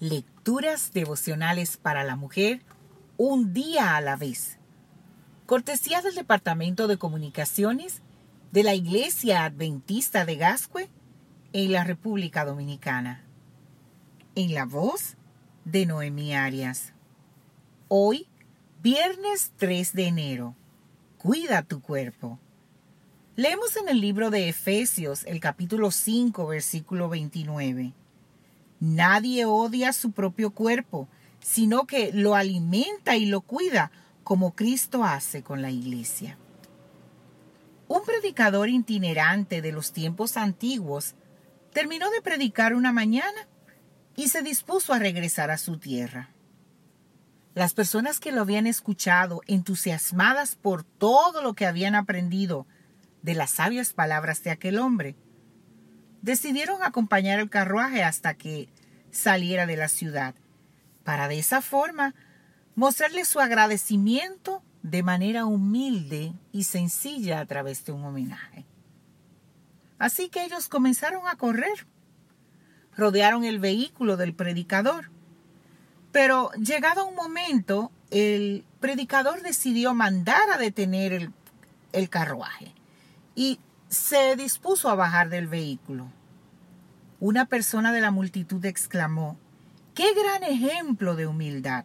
[0.00, 2.62] Lecturas devocionales para la mujer,
[3.16, 4.56] un día a la vez.
[5.44, 8.00] Cortesía del Departamento de Comunicaciones
[8.52, 10.88] de la Iglesia Adventista de Gascue
[11.52, 13.24] en la República Dominicana.
[14.36, 15.16] En la voz
[15.64, 16.92] de Noemí Arias.
[17.88, 18.28] Hoy,
[18.80, 20.54] viernes 3 de enero.
[21.16, 22.38] Cuida tu cuerpo.
[23.34, 27.94] Leemos en el libro de Efesios el capítulo 5, versículo 29.
[28.80, 31.08] Nadie odia su propio cuerpo,
[31.40, 33.90] sino que lo alimenta y lo cuida
[34.24, 36.38] como Cristo hace con la iglesia.
[37.88, 41.14] Un predicador itinerante de los tiempos antiguos
[41.72, 43.48] terminó de predicar una mañana
[44.14, 46.30] y se dispuso a regresar a su tierra.
[47.54, 52.66] Las personas que lo habían escuchado, entusiasmadas por todo lo que habían aprendido
[53.22, 55.16] de las sabias palabras de aquel hombre,
[56.22, 58.68] decidieron acompañar el carruaje hasta que
[59.10, 60.34] saliera de la ciudad,
[61.04, 62.14] para de esa forma
[62.74, 68.66] mostrarle su agradecimiento de manera humilde y sencilla a través de un homenaje.
[69.98, 71.86] Así que ellos comenzaron a correr.
[72.96, 75.10] Rodearon el vehículo del predicador.
[76.12, 81.32] Pero llegado un momento, el predicador decidió mandar a detener el,
[81.92, 82.72] el carruaje
[83.34, 86.12] y se dispuso a bajar del vehículo.
[87.20, 89.38] Una persona de la multitud exclamó,
[89.94, 91.84] ¡Qué gran ejemplo de humildad!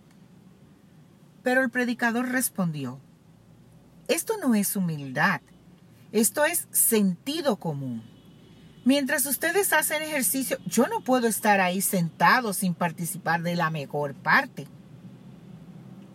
[1.41, 2.99] Pero el predicador respondió,
[4.07, 5.41] esto no es humildad,
[6.11, 8.03] esto es sentido común.
[8.85, 14.13] Mientras ustedes hacen ejercicio, yo no puedo estar ahí sentado sin participar de la mejor
[14.13, 14.67] parte.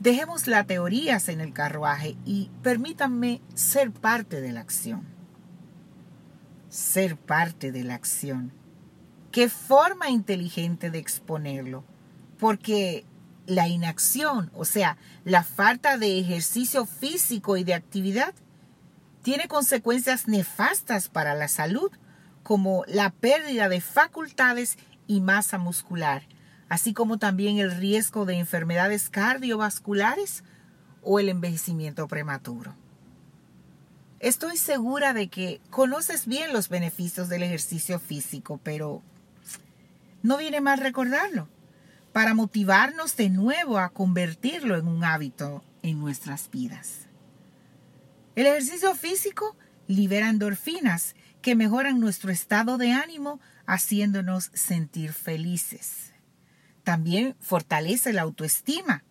[0.01, 5.18] Dejemos las teorías en el carruaje y permítanme ser parte de la acción
[6.79, 8.53] ser parte de la acción.
[9.33, 11.85] Qué forma inteligente de exponerlo,
[12.39, 13.05] porque
[13.47, 18.33] la inacción, o sea, la falta de ejercicio físico y de actividad,
[19.23, 21.91] tiene consecuencias nefastas para la salud,
[22.43, 26.23] como la pérdida de facultades y masa muscular,
[26.69, 30.45] así como también el riesgo de enfermedades cardiovasculares
[31.03, 32.75] o el envejecimiento prematuro.
[34.21, 39.01] Estoy segura de que conoces bien los beneficios del ejercicio físico, pero
[40.23, 41.49] no viene mal recordarlo
[42.13, 47.07] para motivarnos de nuevo a convertirlo en un hábito en nuestras vidas.
[48.35, 49.57] El ejercicio físico
[49.87, 56.13] libera endorfinas que mejoran nuestro estado de ánimo haciéndonos sentir felices.
[56.83, 59.05] También fortalece la autoestima,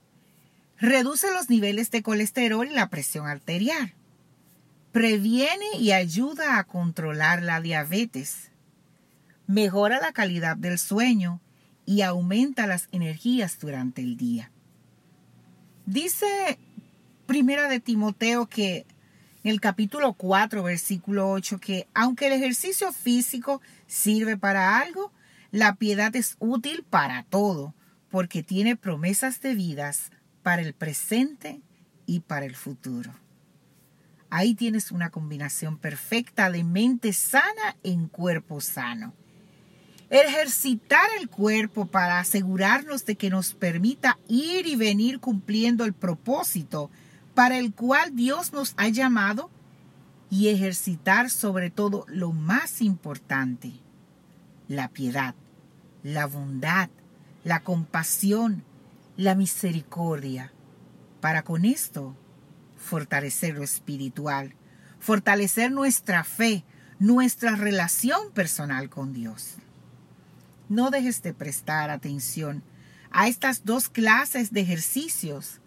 [0.78, 3.97] reduce los niveles de colesterol y la presión arterial
[4.98, 8.50] previene y ayuda a controlar la diabetes,
[9.46, 11.40] mejora la calidad del sueño
[11.86, 14.50] y aumenta las energías durante el día.
[15.86, 16.58] Dice
[17.28, 18.88] Primera de Timoteo que
[19.44, 25.12] en el capítulo 4, versículo 8, que aunque el ejercicio físico sirve para algo,
[25.52, 27.76] la piedad es útil para todo,
[28.10, 30.10] porque tiene promesas de vidas
[30.42, 31.62] para el presente
[32.08, 33.14] y para el futuro.
[34.30, 39.14] Ahí tienes una combinación perfecta de mente sana en cuerpo sano.
[40.10, 46.90] Ejercitar el cuerpo para asegurarnos de que nos permita ir y venir cumpliendo el propósito
[47.34, 49.50] para el cual Dios nos ha llamado
[50.30, 53.74] y ejercitar sobre todo lo más importante,
[54.68, 55.36] la piedad,
[56.04, 56.90] la bondad,
[57.44, 58.64] la compasión,
[59.16, 60.52] la misericordia,
[61.22, 62.16] para con esto
[62.88, 64.56] fortalecer lo espiritual,
[65.00, 66.64] fortalecer nuestra fe,
[66.98, 69.58] nuestra relación personal con Dios.
[70.70, 72.64] No dejes de prestar atención
[73.12, 75.62] a estas dos clases de ejercicios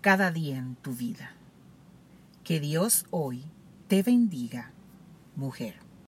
[0.00, 1.32] cada día en tu vida.
[2.42, 3.44] Que Dios hoy
[3.88, 4.70] te bendiga,
[5.36, 5.83] mujer.